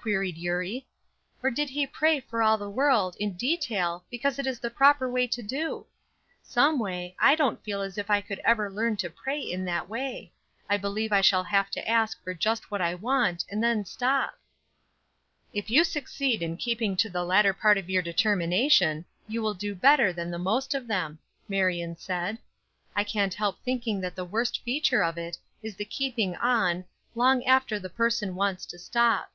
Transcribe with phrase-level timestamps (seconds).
[0.00, 0.86] queried Eurie.
[1.42, 5.10] "Or did he pray for all the world in detail because that is the proper
[5.10, 5.84] way to do?
[6.44, 10.32] Someway, I don't feel as if I could ever learn to pray in that way.
[10.70, 14.38] I believe I shall have to ask for just what I want and then stop."
[15.52, 19.74] "If you succeed in keeping to the latter part of your determination you will do
[19.74, 21.18] better than the most of them,"
[21.48, 22.38] Marion said.
[22.94, 26.84] "I can't help thinking that the worst feature of it is the keeping on,
[27.16, 29.32] long after the person wants to stop.